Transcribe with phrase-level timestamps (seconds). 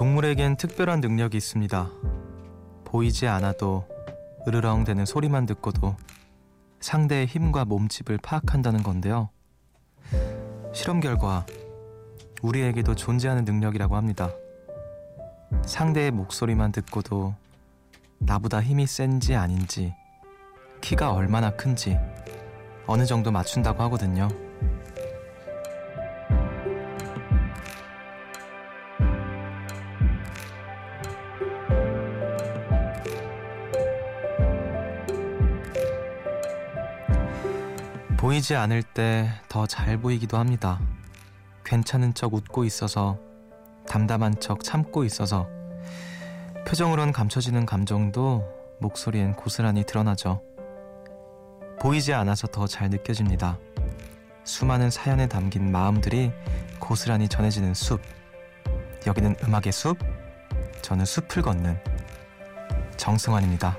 [0.00, 1.90] 동물에겐 특별한 능력이 있습니다.
[2.86, 3.86] 보이지 않아도
[4.48, 5.94] 으르렁 대는 소리만 듣고도
[6.80, 9.28] 상대의 힘과 몸집을 파악한다는 건데요.
[10.72, 11.44] 실험 결과
[12.40, 14.30] 우리에게도 존재하는 능력이라고 합니다.
[15.66, 17.34] 상대의 목소리만 듣고도
[18.16, 19.94] 나보다 힘이 센지 아닌지,
[20.80, 21.98] 키가 얼마나 큰지
[22.86, 24.28] 어느 정도 맞춘다고 하거든요.
[38.40, 40.80] 보이지 않을 때 더 잘 보이기도 합니다.
[41.62, 43.18] 괜찮은 척 웃고 있어서
[43.86, 45.46] 담담한 척 참고 있어서
[46.66, 48.42] 표정으론 감춰지는 감정도
[48.80, 50.40] 목소리엔 고스란히 드러나죠.
[51.80, 53.58] 보이지 않아서 더 잘 느껴집니다.
[54.44, 56.32] 수많은 사연에 담긴 마음들이
[56.78, 58.00] 고스란히 전해지는 숲.
[59.06, 59.98] 여기는 음악의 숲.
[60.80, 61.78] 저는 숲을 걷는
[62.96, 63.76] 정승환입니다.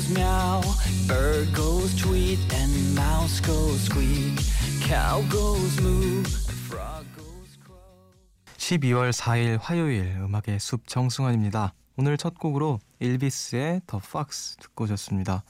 [0.00, 0.62] Goes meow,
[1.06, 4.38] bird goes tweet, and mouse goes squeak,
[4.80, 6.22] cow goes moo,
[6.68, 7.76] frog goes crow.
[8.56, 11.74] 12월 4일 화요일 음악의 숲 정승환입니다.
[11.96, 15.44] 오늘 첫 곡으로 일비스의 더 팍스 듣고 오셨습니다.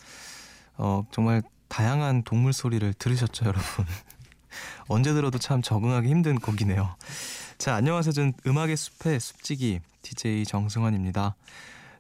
[0.79, 3.85] 어, 정말 다양한 동물 소리를 들으셨죠, 여러분?
[4.89, 6.97] 언제 들어도 참 적응하기 힘든 곡이네요.
[7.59, 8.13] 자, 안녕하세요.
[8.13, 11.37] 저는 음악의 숲의 숲지기 DJ 정승환입니다.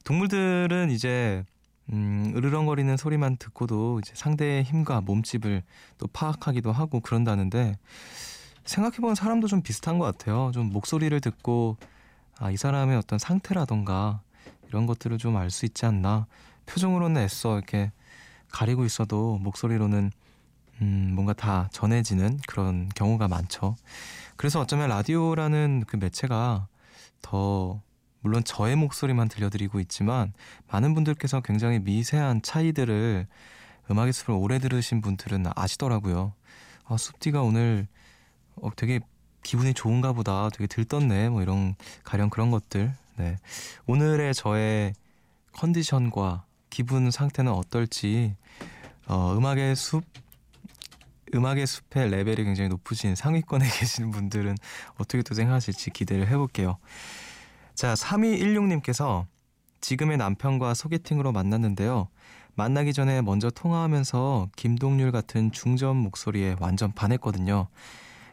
[0.02, 1.44] 동물들은 이제
[1.92, 5.62] 음, 으르렁거리는 소리만 듣고도 이제 상대의 힘과 몸집을
[5.98, 7.76] 또 파악하기도 하고 그런다는데
[8.64, 10.50] 생각해보면 사람도 좀 비슷한 것 같아요.
[10.54, 11.76] 좀 목소리를 듣고
[12.38, 14.20] 아, 이 사람의 어떤 상태라던가
[14.68, 16.26] 이런 것들을 좀 알 수 있지 않나.
[16.66, 17.90] 표정으로는 애써 이렇게
[18.50, 20.12] 가리고 있어도 목소리로는
[20.82, 23.76] 음, 뭔가 다 전해지는 그런 경우가 많죠.
[24.36, 26.68] 그래서 어쩌면 라디오라는 그 매체가
[27.20, 27.82] 더
[28.20, 30.32] 물론 저의 목소리만 들려드리고 있지만
[30.68, 33.26] 많은 분들께서 굉장히 미세한 차이들을
[33.90, 36.34] 음악의 숲을 오래 들으신 분들은 아시더라고요.
[36.84, 37.86] 아, 숲디가 오늘
[38.56, 39.00] 어, 되게
[39.42, 40.48] 기분이 좋은가 보다.
[40.50, 41.30] 되게 들떴네.
[41.30, 42.92] 뭐 이런 가령 그런 것들.
[43.16, 43.36] 네.
[43.86, 44.94] 오늘의 저의
[45.52, 48.36] 컨디션과 기분 상태는 어떨지
[49.06, 50.04] 어, 음악의 숲
[51.34, 54.56] 음악의 숲의 레벨이 굉장히 높으신 상위권에 계시는 분들은
[54.98, 56.78] 어떻게 또 생각하실지 기대를 해볼게요.
[57.80, 59.24] 자, 3216님께서
[59.80, 62.08] 지금의 남편과 소개팅으로 만났는데요.
[62.54, 67.68] 만나기 전에 먼저 통화하면서 김동률 같은 중저음 목소리에 완전 반했거든요.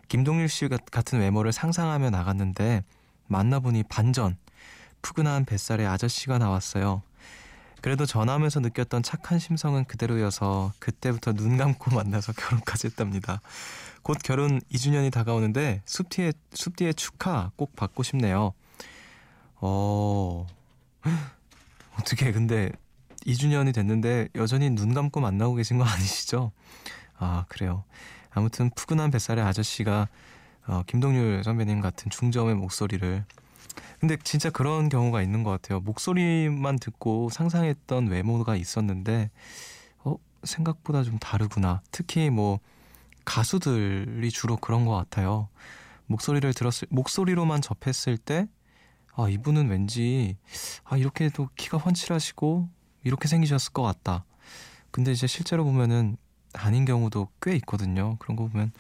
[0.10, 2.84] 김동률 씨 같은 외모를 상상하며 나갔는데
[3.28, 4.36] 만나보니 반전.
[5.02, 7.02] 푸근한 뱃살의 아저씨가 나왔어요.
[7.82, 13.40] 그래도 전화하면서 느꼈던 착한 심성은 그대로여서 그때부터 눈 감고 만나서 결혼까지 했답니다.
[14.04, 18.54] 곧 결혼 2주년이 다가오는데 숲디의, 숲디의 축하 꼭 받고 싶네요.
[19.60, 20.46] 어,
[22.00, 22.72] 어떻게 근데
[23.26, 26.52] 2주년이 됐는데 여전히 눈 감고 만나고 계신 거 아니시죠?
[27.18, 27.84] 아, 그래요.
[28.32, 30.08] 아무튼 푸근한 뱃살의 아저씨가
[30.68, 33.26] 어, 김동률 선배님 같은 중저음의 목소리를
[34.00, 35.80] 근데 진짜 그런 경우가 있는 것 같아요.
[35.80, 39.32] 목소리만 듣고 상상했던 외모가 있었는데,
[40.04, 41.82] 어, 생각보다 좀 다르구나.
[41.92, 42.60] 특히 뭐,
[43.26, 45.50] 가수들이 주로 그런 것 같아요.
[46.06, 48.48] 목소리를 들었을, 목소리로만 접했을 때,
[49.18, 50.38] 아, 이분은 왠지,
[50.84, 52.70] 아, 이렇게도 키가 훤칠하시고,
[53.04, 54.24] 이렇게 생기셨을 것 같다.
[54.92, 56.18] 근데 이제 실제로 보면은
[56.54, 58.18] 아닌 경우도 꽤 있거든요.
[58.20, 58.72] 그런 거 보면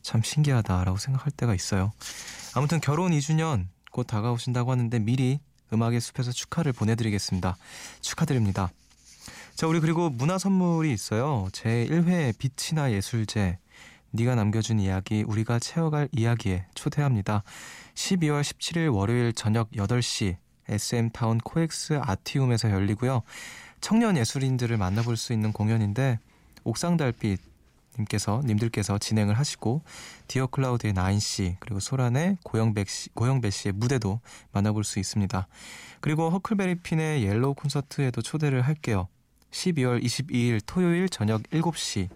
[0.00, 1.92] 참 신기하다라고 생각할 때가 있어요.
[2.54, 5.40] 아무튼 결혼 2주년 곧 다가오신다고 하는데 미리
[5.72, 7.56] 음악의 숲에서 축하를 보내드리겠습니다.
[8.00, 8.70] 축하드립니다.
[9.54, 11.48] 자, 우리 그리고 문화 선물이 있어요.
[11.52, 13.58] 제 1회 빛이나 예술제
[14.12, 17.42] 네가 남겨준 이야기 우리가 채워갈 이야기에 초대합니다.
[17.94, 20.36] 12월 17일 월요일 저녁 8시
[20.68, 23.22] SM타운 코엑스 아티움에서 열리고요.
[23.80, 26.18] 청년 예술인들을 만나볼 수 있는 공연인데
[26.64, 27.40] 옥상 달빛
[27.98, 29.82] 님께서 님들께서 진행을 하시고
[30.28, 34.20] 디어 클라우드의 나인 씨 그리고 소란의 고영배 씨 고영배 씨의 무대도
[34.52, 35.46] 만나볼 수 있습니다.
[36.00, 39.08] 그리고 허클베리 핀의 Yellow 콘서트에도 초대를 할게요.
[39.50, 42.08] 12월 22일 토요일 저녁 7시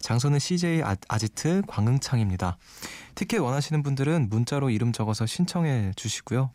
[0.00, 2.56] 장소는 CJ 아, 아지트 광흥창입니다.
[3.14, 6.50] 티켓 원하시는 분들은 문자로 이름 적어서 신청해 주시고요.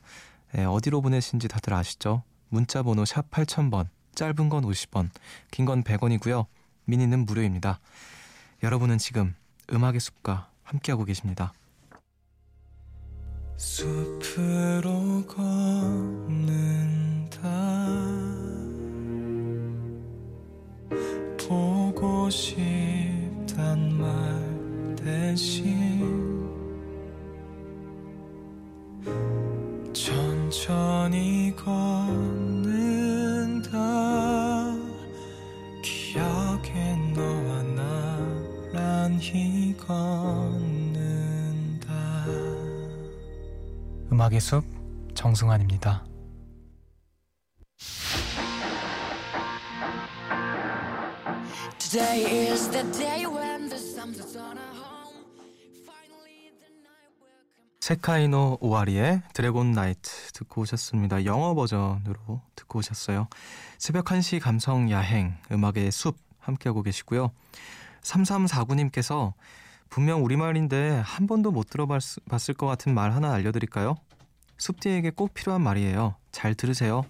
[0.54, 2.24] 네, 어디로 보내신지 다들 아시죠?
[2.50, 5.10] 문자 번호 샵 8000번 짧은 건 50원
[5.52, 6.46] 긴 건 100원이고요.
[6.86, 7.80] 미니는 무료입니다.
[8.62, 9.36] 여러분은 지금
[9.72, 11.54] 음악의 숲과 함께하고 계십니다.
[13.58, 16.84] 숲으로 걷는다
[21.48, 23.13] 보고 싶
[44.12, 44.64] 음악의 숲
[45.16, 46.06] 정승환입니다.
[57.84, 61.26] 세카이노 오아리의 드래곤 나이트 듣고 오셨습니다.
[61.26, 63.28] 영어 버전으로 듣고 오셨어요.
[63.78, 67.34] 새벽 1시 감성 야행 음악의 숲 함께하고 계시고요.
[68.02, 69.34] 3349님께서
[69.90, 73.98] 분명 우리말인데 한 번도 못 들어봤을 것 같은 말 하나 알려드릴까요?
[74.60, 76.16] 숲디에게 꼭 필요한 말이에요.
[76.32, 77.04] 잘 들으세요.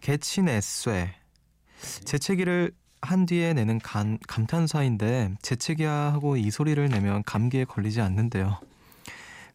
[0.00, 1.12] 개치네쇠
[2.04, 2.70] 재채기를
[3.02, 8.60] 한 뒤에 내는 감, 감탄사인데 재채기야 하고 이 소리를 내면 감기에 걸리지 않는데요.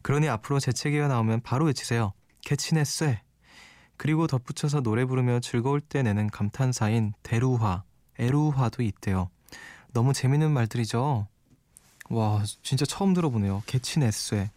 [0.06, 2.12] 그러니 앞으로 재채기가 나오면 바로 외치세요.
[2.42, 3.22] 개치네쇠
[3.96, 7.82] 그리고 덧붙여서 노래 부르며 즐거울 때 내는 감탄사인 대루화,
[8.16, 9.30] 에루화도 있대요.
[9.92, 11.26] 너무 재밌는 말들이죠.
[12.10, 13.64] 와 진짜 처음 들어보네요.
[13.66, 14.48] 개치네쇠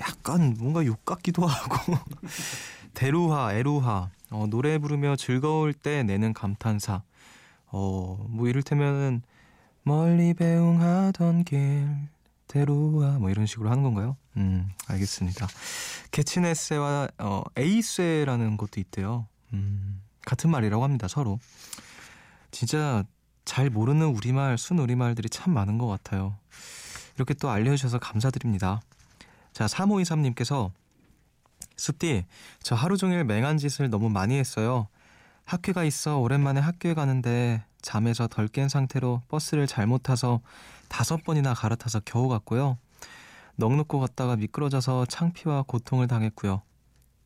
[0.00, 1.98] 약간 뭔가 욕 같기도 하고
[2.94, 7.02] 대루화, 에루화 어, 노래 부르며 즐거울 때 내는 감탄사
[7.66, 9.20] 어, 뭐 이를테면은
[9.82, 11.90] 멀리 배웅하던 길
[12.48, 14.16] 대루와 뭐 이런 식으로 하는 건가요?
[14.36, 15.46] 음, 알겠습니다.
[16.10, 19.26] 개치네스와 어, 에이스라는 것도 있대요.
[19.52, 21.08] 음, 같은 말이라고 합니다.
[21.08, 21.38] 서로.
[22.50, 23.04] 진짜
[23.44, 26.36] 잘 모르는 우리말, 순우리말들이 참 많은 것 같아요.
[27.16, 28.80] 이렇게 또 알려주셔서 감사드립니다.
[29.52, 30.72] 자, 3523님께서
[31.76, 32.24] 숲디,
[32.62, 34.88] 저 하루 종일 맹한 짓을 너무 많이 했어요.
[35.44, 40.40] 학회가 있어 오랜만에 학교에 가는데 잠에서 덜 깬 상태로 버스를 잘못 타서
[40.88, 42.78] 다섯 번이나 갈아타서 겨우 갔고요.
[43.56, 46.62] 넋놓고 갔다가 미끄러져서 창피와 고통을 당했고요.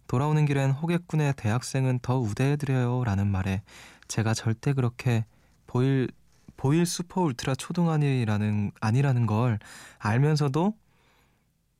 [0.07, 3.63] 돌아오는 길엔 호객꾼의 대학생은 더 우대해드려요 라는 말에
[4.09, 5.25] 제가 절대 그렇게
[5.67, 6.09] 보일
[6.57, 9.59] 보일 슈퍼 울트라 초동안이라는 아니라는 걸
[9.99, 10.75] 알면서도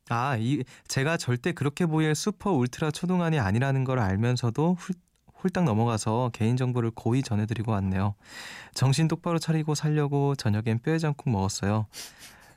[0.09, 4.95] 아, 이 제가 절대 그렇게 보일 슈퍼 울트라 초동안이 아니라는 걸 알면서도 훌,
[5.43, 8.15] 홀딱 넘어가서 개인 정보를 고이 전해드리고 왔네요.
[8.73, 11.85] 정신 똑바로 차리고 살려고 저녁엔 뼈해장국 먹었어요.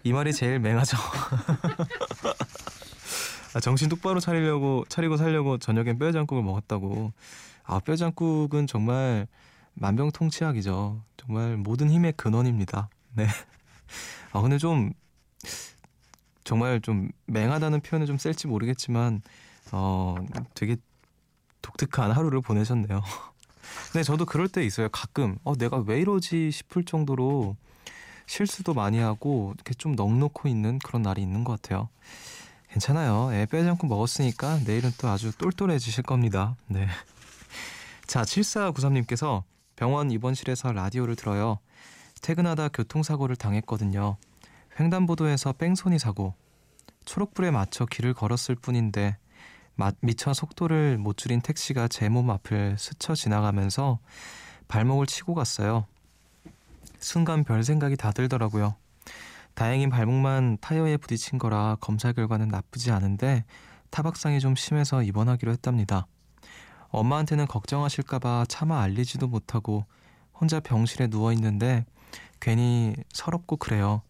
[0.04, 0.96] 이 말이 제일 맹하죠.
[3.54, 7.12] 아, 정신 똑바로 차리려고 차리고 살려고 저녁엔 뼈해장국을 먹었다고.
[7.64, 9.28] 아 뼈해장국은 정말
[9.74, 11.02] 만병통치약이죠.
[11.16, 12.88] 정말 모든 힘의 근원입니다.
[13.14, 13.26] 네.
[14.32, 14.92] 아 근데 좀
[16.44, 19.22] 정말 좀 맹하다는 표현은 좀 셀지 모르겠지만
[19.70, 20.16] 어
[20.54, 20.76] 되게
[21.60, 23.02] 독특한 하루를 보내셨네요.
[23.92, 24.88] 근데 저도 그럴 때 있어요.
[24.88, 27.56] 가끔 어 내가 왜 이러지 싶을 정도로
[28.26, 31.88] 실수도 많이 하고 이렇게 좀 넉넉고 있는 그런 날이 있는 것 같아요.
[32.70, 33.32] 괜찮아요.
[33.34, 36.56] 애 빼지 않고 먹었으니까 내일은 또 아주 똘똘해지실 겁니다.
[36.68, 36.88] 네.
[38.06, 39.42] 자, 7493님께서
[39.76, 41.58] 병원 입원실에서 라디오를 들어요.
[42.22, 44.16] 퇴근하다 교통사고를 당했거든요.
[44.80, 46.34] 횡단보도에서 뺑소니 사고.
[47.04, 49.16] 초록불에 맞춰 길을 걸었을 뿐인데
[50.00, 53.98] 미처 속도를 못 줄인 택시가 제 몸 앞을 스쳐 지나가면서
[54.68, 55.86] 발목을 치고 갔어요.
[57.02, 58.76] 순간 별 생각이 다 들더라고요.
[59.54, 63.44] 다행히 발목만 타이어에 부딪힌 거라 검사 결과는 나쁘지 않은데
[63.90, 66.06] 타박상이 좀 심해서 입원하기로 했답니다.
[66.88, 69.84] 엄마한테는 걱정하실까봐 차마 알리지도 못하고
[70.32, 71.84] 혼자 병실에 누워 있는데
[72.40, 74.02] 괜히 서럽고 그래요.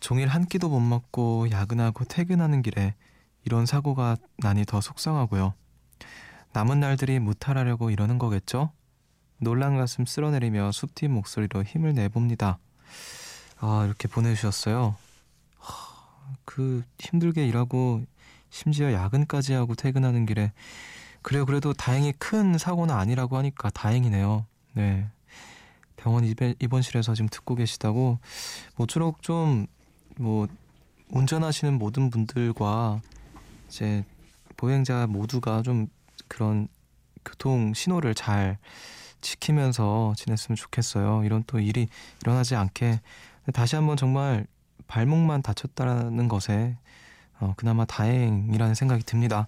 [0.00, 2.94] 종일 한 끼도 못 먹고 야근하고 퇴근하는 길에
[3.44, 5.54] 이런 사고가 나니 더 속상하고요.
[6.52, 8.72] 남은 날들이 무탈하려고 이러는 거겠죠?
[9.42, 12.58] 놀란 가슴 쓸어내리며 숲팀 목소리로 힘을 내봅니다.
[13.58, 14.96] 아, 이렇게 보내주셨어요.
[16.44, 18.04] 그 힘들게 일하고
[18.50, 20.52] 심지어 야근까지 하고 퇴근하는 길에
[21.22, 21.46] 그래요.
[21.46, 24.46] 그래도 다행히 큰 사고는 아니라고 하니까 다행이네요.
[24.72, 25.08] 네.
[25.96, 26.24] 병원
[26.58, 28.18] 입원실에서 지금 듣고 계시다고
[28.76, 29.66] 모쪼록 좀
[30.16, 30.46] 뭐
[31.10, 33.00] 운전하시는 모든 분들과
[33.68, 34.04] 이제
[34.56, 35.88] 보행자 모두가 좀
[36.28, 36.68] 그런
[37.24, 38.58] 교통 신호를 잘
[39.22, 41.24] 지키면서 지냈으면 좋겠어요.
[41.24, 41.88] 이런 또 일이
[42.20, 43.00] 일어나지 않게
[43.54, 44.46] 다시 한번 정말
[44.86, 46.76] 발목만 다쳤다는 것에
[47.40, 49.46] 어, 그나마 다행이라는 생각이 듭니다.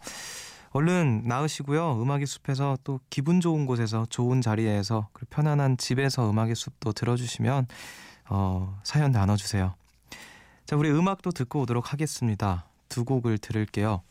[0.71, 2.03] 얼른 나으시고요.
[2.03, 7.69] 음악의 숲에서 또 기분 좋은 곳에서 좋은 자리에서 그리고 편안한 집에서 음악의 숲도 들어주시면
[8.31, 9.75] 어, 사연 나눠주세요.
[10.67, 12.65] 자, 우리 음악도 듣고 오도록 하겠습니다.
[12.89, 14.03] 두 곡을 들을게요.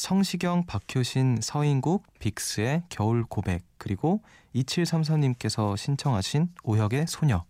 [0.00, 4.22] 성시경, 박효신, 서인국, 빅스의 겨울 고백 그리고
[4.54, 7.44] 2733님께서 신청하신 오혁의 소녀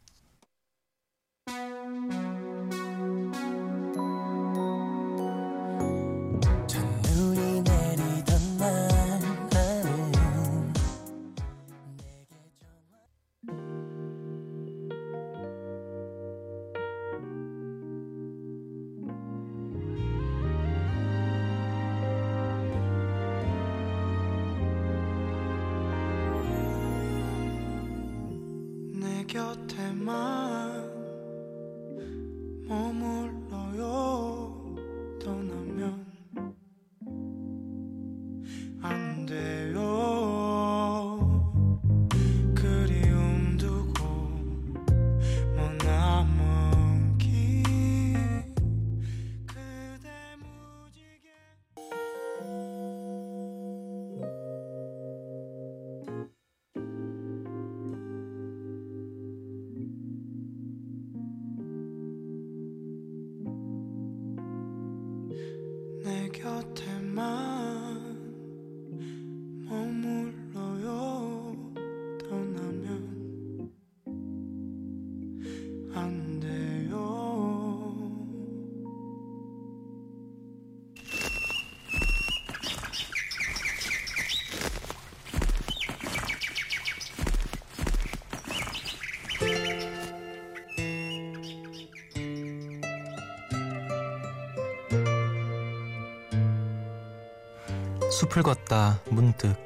[98.30, 99.56] 숲을 걷다 문득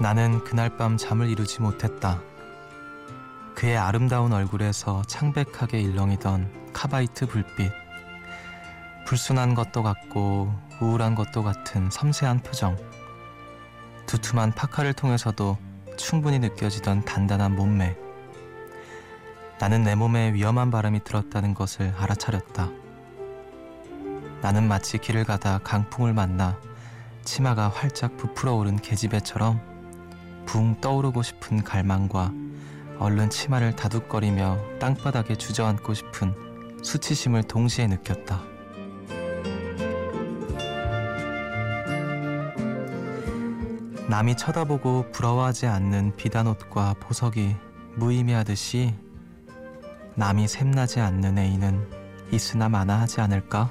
[0.00, 2.22] 나는 그날 밤 잠을 이루지 못했다.
[3.54, 7.70] 그의 아름다운 얼굴에서 창백하게 일렁이던 카바이트 불빛.
[9.06, 12.78] 불순한 것도 같고 우울한 것도 같은 섬세한 표정.
[14.06, 15.58] 두툼한 파카를 통해서도
[15.98, 17.94] 충분히 느껴지던 단단한 몸매.
[19.60, 22.79] 나는 내 몸에 위험한 바람이 들었다는 것을 알아차렸다.
[24.42, 26.58] 나는 마치 길을 가다 강풍을 만나
[27.24, 29.60] 치마가 활짝 부풀어 오른 계집애처럼
[30.46, 32.32] 붕 떠오르고 싶은 갈망과
[32.98, 36.34] 얼른 치마를 다둑거리며 땅바닥에 주저앉고 싶은
[36.82, 38.42] 수치심을 동시에 느꼈다.
[44.08, 47.54] 남이 쳐다보고 부러워하지 않는 비단옷과 보석이
[47.94, 48.94] 무의미하듯이
[50.16, 51.88] 남이 샘나지 않는 애인은
[52.32, 53.70] 있으나 마나 하지 않을까?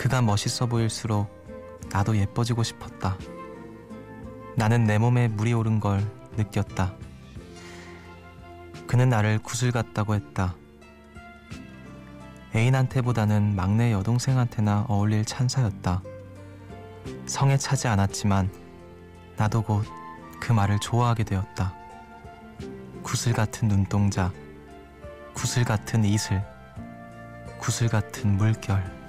[0.00, 1.28] 그가 멋있어 보일수록
[1.92, 3.18] 나도 예뻐지고 싶었다.
[4.56, 6.02] 나는 내 몸에 물이 오른 걸
[6.38, 6.94] 느꼈다.
[8.86, 10.56] 그는 나를 구슬 같다고 했다.
[12.56, 16.00] 애인한테보다는 막내 여동생한테나 어울릴 찬사였다.
[17.26, 18.50] 성에 차지 않았지만
[19.36, 19.86] 나도 곧
[20.40, 21.74] 그 말을 좋아하게 되었다.
[23.02, 24.32] 구슬 같은 눈동자,
[25.34, 26.42] 구슬 같은 이슬,
[27.58, 28.99] 구슬 같은 물결.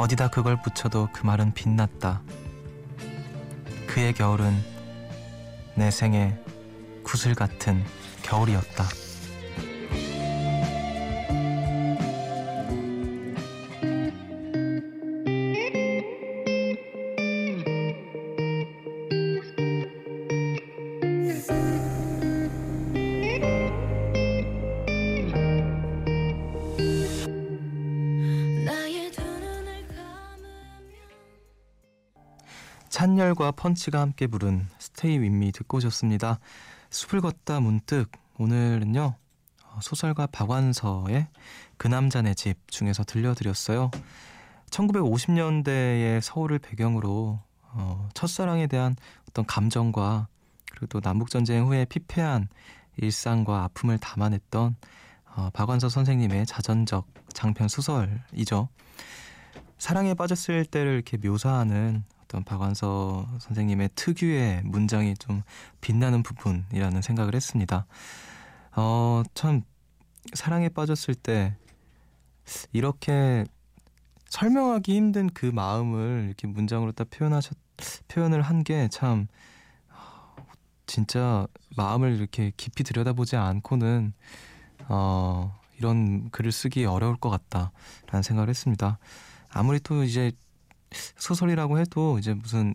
[0.00, 2.22] 어디다 그걸 붙여도 그 말은 빛났다.
[3.86, 4.50] 그의 겨울은
[5.74, 6.38] 내 생에
[7.02, 7.84] 구슬 같은
[8.22, 8.84] 겨울이었다.
[33.20, 36.38] 찬열과 펀치가 함께 부른 스테이 윈미 듣고 오셨습니다.
[36.88, 39.14] 숲을 걷다 문득 오늘은요
[39.64, 41.28] 어, 소설가 박완서의
[41.76, 43.90] 그 남자 내집 중에서 들려드렸어요.
[44.70, 48.96] 1950년대의 서울을 배경으로 어, 첫사랑에 대한
[49.28, 50.28] 어떤 감정과
[50.70, 52.48] 그리고 또 남북전쟁 후에 피폐한
[52.96, 54.76] 일상과 아픔을 담아냈던
[55.36, 58.70] 어, 박완서 선생님의 자전적 장편 소설이죠.
[59.76, 65.42] 사랑에 빠졌을 때를 이렇게 묘사하는 어떤 박완서 선생님의 특유의 문장이 좀
[65.80, 67.86] 빛나는 부분이라는 생각을 했습니다.
[68.76, 69.62] 어, 참,
[70.34, 71.56] 사랑에 빠졌을 때
[72.72, 73.44] 이렇게
[74.28, 77.58] 설명하기 힘든 그 마음을 이렇게 문장으로 딱 표현하셨,
[78.06, 79.26] 표현을 한 게 참,
[80.86, 84.12] 진짜 마음을 이렇게 깊이 들여다보지 않고는,
[84.88, 88.98] 어, 이런 글을 쓰기 어려울 것 같다라는 생각을 했습니다.
[89.48, 90.30] 아무리 또 이제
[91.16, 92.74] 소설이라고 해도 이제 무슨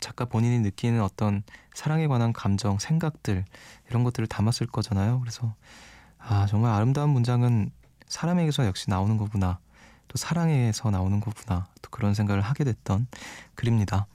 [0.00, 1.42] 작가 본인이 느끼는 어떤
[1.74, 3.44] 사랑에 관한 감정, 생각들
[3.88, 5.20] 이런 것들을 담았을 거잖아요.
[5.20, 5.54] 그래서
[6.18, 7.70] 아 정말 아름다운 문장은
[8.06, 9.58] 사람에게서 역시 나오는 거구나.
[10.08, 11.66] 또 사랑에서 나오는 거구나.
[11.82, 13.06] 또 그런 생각을 하게 됐던
[13.54, 14.06] 글입니다.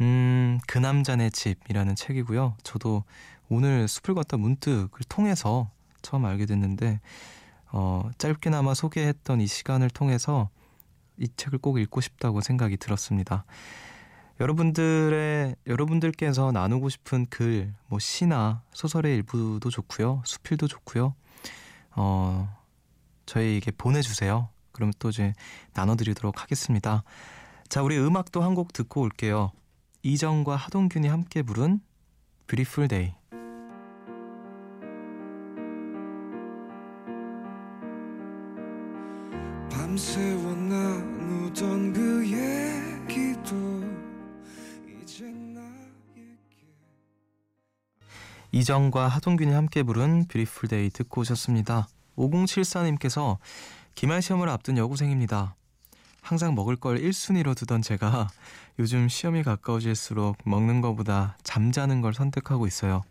[0.00, 2.56] 음, 그 남자네 집이라는 책이고요.
[2.62, 3.04] 저도
[3.48, 5.70] 오늘 숲을 걷다 문득을 통해서
[6.02, 7.00] 처음 알게 됐는데
[7.70, 10.48] 어, 짧게나마 소개했던 이 시간을 통해서
[11.18, 13.44] 이 책을 꼭 읽고 싶다고 생각이 들었습니다.
[14.40, 21.14] 여러분들의 여러분들께서 나누고 싶은 글, 뭐 시나 소설의 일부도 좋고요, 수필도 좋고요.
[21.96, 22.56] 어,
[23.26, 24.48] 저희에게 보내주세요.
[24.72, 25.32] 그러면 또 이제
[25.74, 27.02] 나눠드리도록 하겠습니다.
[27.68, 29.50] 자, 우리 음악도 한 곡 듣고 올게요.
[30.02, 31.80] 이정과 하동균이 함께 부른
[32.46, 33.14] Beautiful Day.
[48.58, 51.86] 이정과 하동균이 함께 부른 Beautiful Day 듣고 오셨습니다.
[52.16, 53.36] 5074님께서
[53.94, 55.54] 기말 시험을 앞둔 여고생입니다.
[56.22, 58.26] 항상 먹을 걸 1순위로 두던 제가
[58.80, 63.04] 요즘 시험이 가까워질수록 먹는 것보다 잠자는 걸 선택하고 있어요.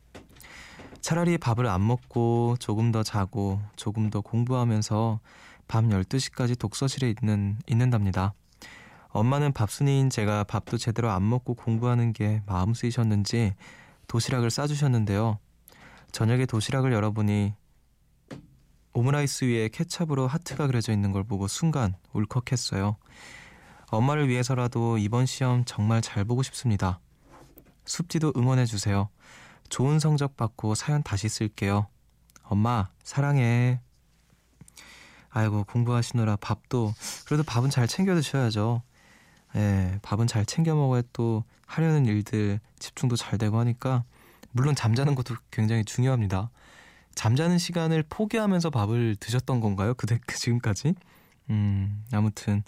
[1.00, 5.22] 차라리 밥을 안 먹고 조금 더 자고 조금 더 공부하면서
[5.70, 8.34] 밤 12시까지 독서실에 있는, 있는답니다.
[9.12, 13.54] 엄마는 밥순이인 제가 밥도 제대로 안 먹고 공부하는 게 마음 쓰이셨는지
[14.07, 15.39] 도시락을 싸주셨는데요.
[16.11, 17.53] 저녁에 도시락을 열어보니
[18.93, 22.97] 오므라이스 위에 케찹으로 하트가 그려져 있는 걸 보고 순간 울컥했어요.
[23.89, 27.00] 엄마를 위해서라도 이번 시험 정말 잘 보고 싶습니다.
[27.85, 29.09] 숲지도 응원해주세요.
[29.70, 31.87] 좋은 성적 받고 사연 다시 쓸게요.
[32.43, 33.81] 엄마, 사랑해.
[35.29, 36.93] 아이고, 공부하시느라 밥도,
[37.25, 38.81] 그래도 밥은 잘 챙겨 드셔야죠.
[39.55, 44.03] 예, 밥은 잘 챙겨 먹어야 또 하려는 일들 집중도 잘 되고 하니까,
[44.51, 46.50] 물론 잠자는 것도 굉장히 중요합니다.
[47.14, 49.94] 잠자는 시간을 포기하면서 밥을 드셨던 건가요?
[49.94, 50.96] 그때, 그 지금까지?
[51.51, 52.64] 음, 아무튼,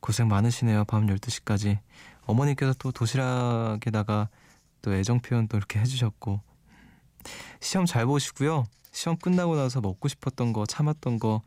[0.00, 0.84] 고생 많으시네요.
[0.84, 1.78] 밤 12시까지.
[2.26, 4.28] 어머니께서 또 도시락에다가
[4.82, 6.40] 또 애정 표현도 이렇게 해 주셨고.
[7.60, 8.64] 시험 잘 보시고요.
[8.90, 11.42] 시험 끝나고 나서 먹고 싶었던 거, 참았던 거,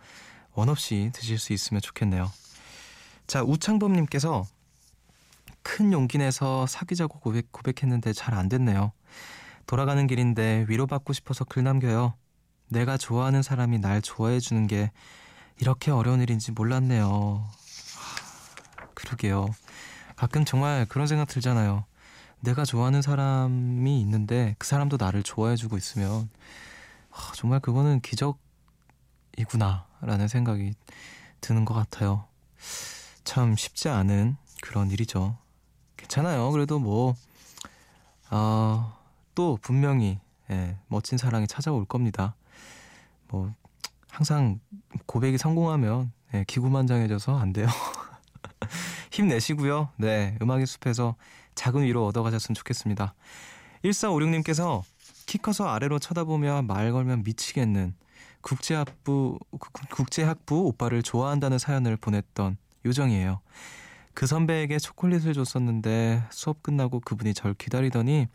[0.53, 2.31] 원 없이 드실 수 있으면 좋겠네요.
[3.27, 4.45] 자, 우창범 님께서
[5.65, 8.91] 큰 용기 내서 사귀자고 고백, 고백했는데 잘 안 됐네요.
[9.65, 12.13] 돌아가는 길인데 위로받고 싶어서 글 남겨요.
[12.69, 14.91] 내가 좋아하는 사람이 날 좋아해 주는 게
[15.59, 17.49] 이렇게 어려운 일인지 몰랐네요.
[17.97, 19.47] 하, 그러게요.
[20.15, 21.85] 가끔 정말 그런 생각 들잖아요.
[22.41, 26.29] 내가 좋아하는 사람이 있는데 그 사람도 나를 좋아해 주고 있으면
[27.09, 28.01] 하, 정말 그거는
[29.35, 30.75] 기적이구나라는 생각이
[31.41, 32.27] 드는 것 같아요.
[33.23, 35.39] 참 쉽지 않은 그런 일이죠.
[36.09, 36.51] 괜찮아요.
[36.51, 37.15] 그래도 뭐,
[38.29, 38.95] 아,
[39.33, 40.19] 또 분명히,
[40.51, 42.35] 예, 멋진 사랑이 찾아올 겁니다.
[43.29, 43.51] 뭐,
[44.09, 44.59] 항상
[45.07, 47.67] 고백이 성공하면, 예, 기구만장해져서 안 돼요.
[49.11, 49.89] 힘내시고요.
[49.97, 51.15] 네, 음악의 숲에서
[51.55, 53.13] 작은 위로 얻어가셨으면 좋겠습니다.
[53.83, 54.83] 1456님께서
[55.25, 57.95] 키 커서 아래로 쳐다보며 말 걸면 미치겠는
[58.41, 63.39] 국제학부, 국- 국제학부 오빠를 좋아한다는 사연을 보냈던 요정이에요.
[64.15, 68.27] 그 선배에게 초콜릿을 줬었는데 수업 끝나고 그분이 절 기다리더니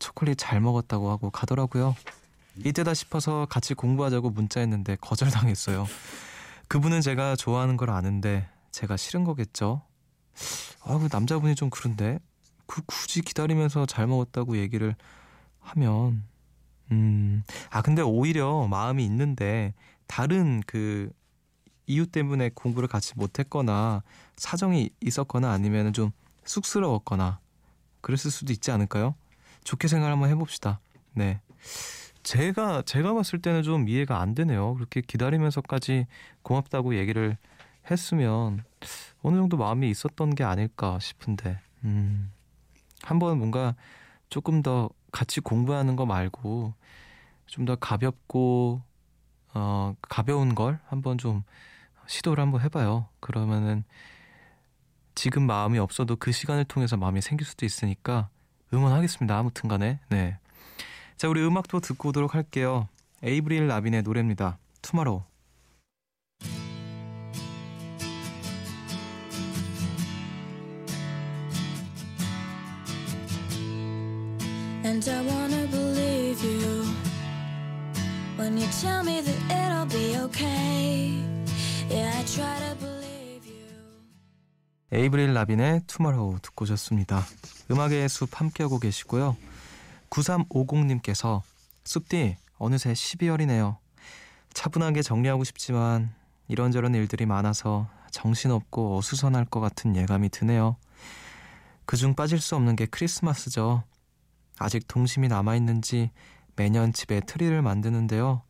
[0.00, 1.94] 초콜릿 잘 먹었다고 하고 가더라고요.
[2.56, 5.86] 이때다 싶어서 같이 공부하자고 문자했는데 거절당했어요.
[6.68, 9.82] 그분은 제가 좋아하는 걸 아는데 제가 싫은 거겠죠?
[10.82, 12.18] 아, 그 남자분이 좀 그런데
[12.66, 14.96] 그 굳이 기다리면서 잘 먹었다고 얘기를
[15.60, 16.24] 하면
[16.90, 19.74] 음, 아 근데 오히려 마음이 있는데
[20.08, 21.10] 다른 그
[21.90, 24.02] 이유 때문에 공부를 같이 못했거나
[24.36, 26.12] 사정이 있었거나 아니면 좀
[26.44, 27.40] 쑥스러웠거나
[28.00, 29.14] 그랬을 수도 있지 않을까요?
[29.64, 30.80] 좋게 생각 한번 해봅시다.
[31.12, 31.40] 네.
[32.22, 34.74] 제가 제가 봤을 때는 좀 이해가 안 되네요.
[34.74, 36.06] 그렇게 기다리면서까지
[36.42, 37.36] 고맙다고 얘기를
[37.90, 38.62] 했으면
[39.22, 42.30] 어느 정도 마음이 있었던 게 아닐까 싶은데 음.
[43.02, 43.74] 한번 뭔가
[44.28, 46.74] 조금 더 같이 공부하는 거 말고
[47.50, 48.80] 좀 더 가볍고
[49.54, 51.42] 어 가벼운 걸 한번 좀
[52.10, 53.06] 시도를 한번 해봐요.
[53.20, 53.84] 그러면은
[55.14, 58.28] 지금 마음이 없어도 그 시간을 통해서 마음이 생길 수도 있으니까
[58.74, 59.38] 응원하겠습니다.
[59.38, 60.36] 아무튼 간에 네.
[61.16, 62.88] 자 우리 음악도 듣고 오도록 할게요.
[63.22, 64.58] 에이브릴 라빈의 노래입니다.
[64.82, 65.22] Tomorrow.
[78.38, 81.39] When you tell me that it'll be okay.
[84.92, 87.24] 에이브릴 라빈의 Tomorrow 듣고 오셨습니다.
[87.70, 89.36] 음악의 숲 함께하고 계시고요.
[90.10, 91.42] 9350님께서
[91.84, 93.76] 숲디 어느새 12월이네요.
[94.52, 96.12] 차분하게 정리하고 싶지만
[96.48, 100.76] 이런저런 일들이 많아서 정신없고 어수선할 것 같은 예감이 드네요.
[101.86, 103.84] 그중 빠질 수 없는 게 크리스마스죠.
[104.58, 106.10] 아직 동심이 남아있는지
[106.56, 108.42] 매년 집에 트리를 만드는데요.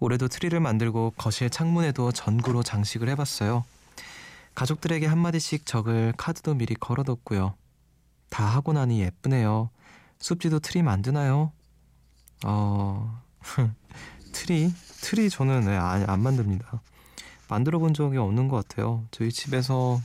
[0.00, 3.64] 올해도 트리를 만들고 거실 창문에도 전구로 장식을 해봤어요.
[4.54, 7.54] 가족들에게 한마디씩 적을 카드도 미리 걸어뒀고요.
[8.30, 9.70] 다 하고 나니 예쁘네요.
[10.18, 11.52] 숲디도 트리 만드나요?
[12.44, 13.22] 어...
[14.32, 14.72] 트리?
[15.00, 16.80] 트리 저는 네, 안, 안 만듭니다.
[17.48, 19.06] 만들어 본 적이 없는 것 같아요.
[19.10, 20.00] 저희 집에서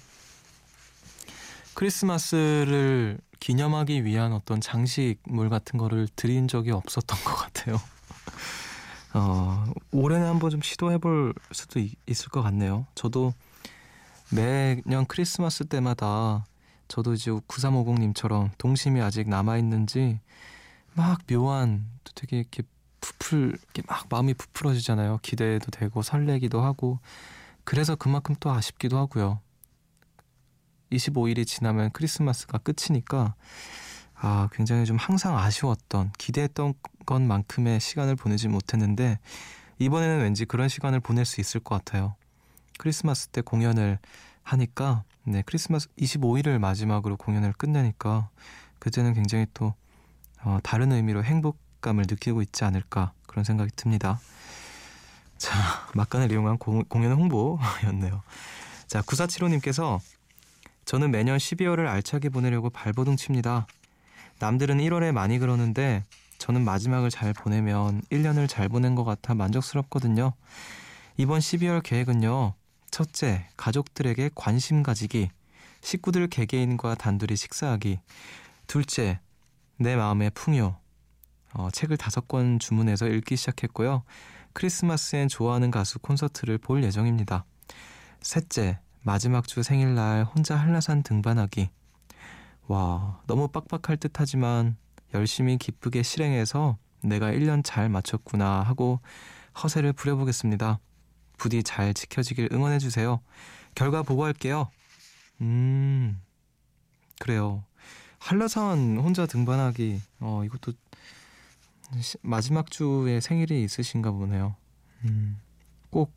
[1.73, 7.79] 크리스마스를 기념하기 위한 어떤 장식물 같은 거를 드린 적이 없었던 것 같아요.
[9.13, 12.85] 어, 올해는 한번 좀 시도해 볼 수도 있, 있을 것 같네요.
[12.95, 13.33] 저도
[14.31, 16.45] 매년 크리스마스 때마다
[16.87, 20.19] 저도 이제 9350님처럼 동심이 아직 남아있는지
[20.93, 22.63] 막 묘한 또 되게 이렇게
[23.01, 25.19] 부풀, 이렇게 막 마음이 부풀어지잖아요.
[25.21, 26.99] 기대도 되고 설레기도 하고
[27.63, 29.39] 그래서 그만큼 또 아쉽기도 하고요.
[30.91, 33.35] 25일이 지나면 크리스마스가 끝이니까
[34.21, 36.73] 아, 굉장히 좀 항상 아쉬웠던 기대했던
[37.05, 39.19] 것만큼의 시간을 보내지 못했는데
[39.79, 42.15] 이번에는 왠지 그런 시간을 보낼 수 있을 것 같아요.
[42.77, 43.97] 크리스마스 때 공연을
[44.43, 48.29] 하니까 네, 크리스마스 25일을 마지막으로 공연을 끝내니까
[48.79, 49.73] 그때는 굉장히 또
[50.43, 54.19] 어, 다른 의미로 행복감을 느끼고 있지 않을까 그런 생각이 듭니다.
[55.37, 55.53] 자,
[55.95, 58.21] 막간을 이용한 공, 공연 홍보였네요.
[58.87, 59.99] 자, 9475님께서
[60.85, 63.67] 저는 매년 12월을 알차게 보내려고 발버둥 칩니다.
[64.39, 66.05] 남들은 1월에 많이 그러는데
[66.37, 70.33] 저는 마지막을 잘 보내면 1년을 잘 보낸 것 같아 만족스럽거든요.
[71.17, 72.53] 이번 12월 계획은요.
[72.91, 75.29] 첫째, 가족들에게 관심 가지기.
[75.81, 77.99] 식구들 개개인과 단둘이 식사하기.
[78.67, 79.19] 둘째,
[79.77, 80.77] 내 마음의 풍요.
[81.53, 84.03] 어, 책을 다섯 권 주문해서 읽기 시작했고요.
[84.53, 87.45] 크리스마스엔 좋아하는 가수 콘서트를 볼 예정입니다.
[88.21, 91.69] 셋째, 마지막 주 생일날 혼자 한라산 등반하기.
[92.69, 94.77] 와, 너무 빡빡할 듯 하지만
[95.15, 98.99] 열심히 기쁘게 실행해서 내가 1년 잘 마쳤구나 하고
[99.63, 100.79] 허세를 부려보겠습니다.
[101.37, 103.21] 부디 잘 지켜지길 응원해주세요.
[103.73, 104.69] 결과 보고할게요.
[105.41, 106.21] 음,
[107.19, 107.63] 그래요.
[108.19, 110.73] 한라산 혼자 등반하기, 어, 이것도
[112.01, 114.55] 시, 마지막 주에 생일이 있으신가 보네요.
[115.05, 115.39] 음,
[115.89, 116.13] 꼭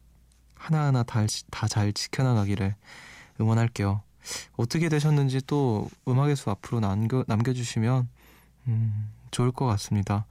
[0.54, 1.26] 하나하나 다
[1.66, 2.74] 잘 지켜나가기를
[3.40, 4.02] 응원할게요.
[4.56, 8.08] 어떻게 되셨는지 또 음악의 수 앞으로 남겨, 남겨주시면
[8.68, 10.26] 음, 좋을 것 같습니다.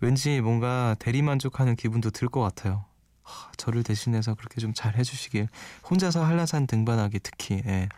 [0.00, 2.84] 왠지 뭔가 대리만족하는 기분도 들 것 같아요.
[3.22, 5.48] 하, 저를 대신해서 그렇게 좀 잘 해주시길
[5.90, 7.88] 혼자서 한라산 등반하기 특히 예,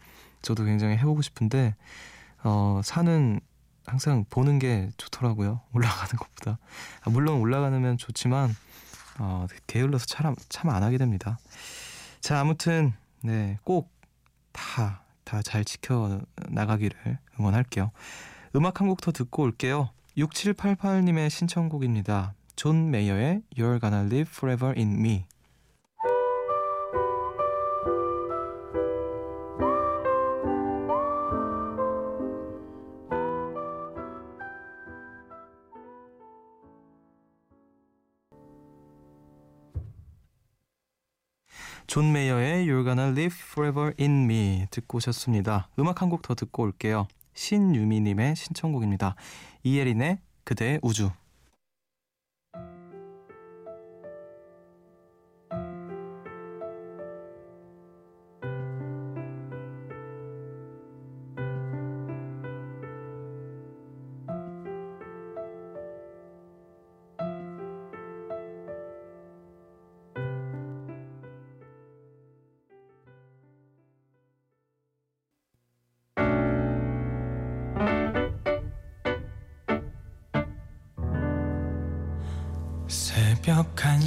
[0.42, 1.74] 저도 굉장히 해보고 싶은데
[2.44, 3.40] 어, 산은
[3.84, 5.60] 항상 보는 게 좋더라고요.
[5.74, 6.58] 올라가는 것보다
[7.02, 8.54] 아, 물론 올라가면 좋지만
[9.18, 11.38] 어, 게을러서 참 안 하게 됩니다.
[12.20, 13.90] 자 아무튼 네, 꼭
[14.52, 17.90] 다 다 잘 지켜 나가기를 응원할게요.
[18.56, 19.90] 음악 한 곡 더 듣고 올게요.
[20.16, 22.32] 6788님의 신청곡입니다.
[22.56, 25.26] 존 메이어의 You're Gonna Live Forever in Me.
[41.98, 45.68] 존 메이어의 You're Gonna Live Forever in Me 듣고 오셨습니다.
[45.80, 47.08] 음악 한 곡 더 듣고 올게요.
[47.34, 49.16] 신유미님의 신청곡입니다.
[49.64, 51.10] 이예린의 그대의 우주.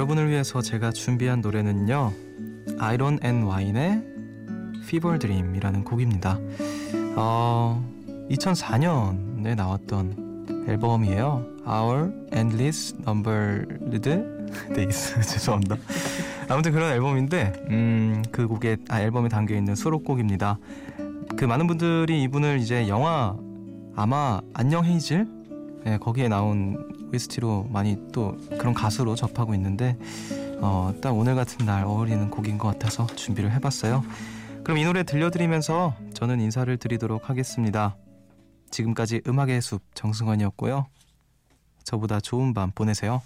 [0.00, 2.14] 여러분을 위해서 제가 준비한 노래는요
[2.78, 4.02] 아이론 앤 와인의
[4.84, 6.38] Fever Dream이라는 곡입니다.
[7.16, 7.86] 어,
[8.30, 11.44] 2004년에 나왔던 앨범이에요.
[11.68, 14.10] Our Endless Numbered.
[14.74, 15.76] Days 죄송합니다.
[16.48, 20.58] 아무튼 그런 앨범인데 음, 그 곡에 아, 앨범에 담겨 있는 수록곡입니다.
[21.36, 23.36] 그 많은 분들이 이분을 이제 영화
[23.94, 25.28] 아마 안녕 헤이즐
[25.84, 29.96] 네, 거기에 나온 OST로 많이 또 그런 가수로 접하고 있는데
[30.60, 34.04] 어, 딱 오늘 같은 날 어울리는 곡인 것 같아서 준비를 해봤어요.
[34.62, 37.96] 그럼 이 노래 들려드리면서 저는 인사를 드리도록 하겠습니다.
[38.70, 40.86] 지금까지 음악의 숲 정승환이었고요.
[41.84, 43.22] 저보다 좋은 밤 보내세요.